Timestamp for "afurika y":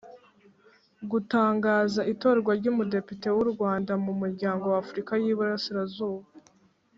4.83-5.25